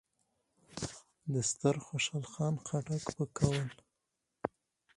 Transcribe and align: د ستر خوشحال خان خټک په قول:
د 1.33 1.35
ستر 1.49 1.75
خوشحال 1.87 2.25
خان 2.33 2.55
خټک 2.65 3.03
په 3.17 3.23
قول: 3.37 3.67